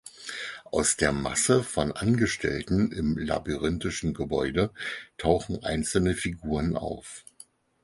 Aus 0.71 0.97
der 0.97 1.11
Masse 1.11 1.63
von 1.63 1.91
Angestellten 1.91 2.91
im 2.91 3.19
labyrinthischen 3.19 4.15
Gebäude 4.15 4.71
tauchen 5.19 5.63
einzelne 5.63 6.15
Figuren 6.15 6.75
auf. 6.75 7.23